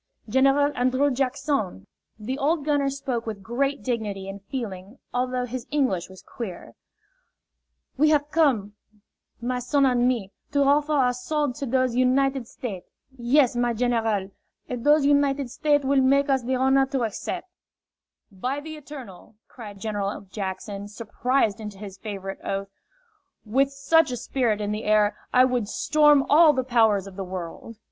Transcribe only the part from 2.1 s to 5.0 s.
the old gunner jpoke with great dignity and feeling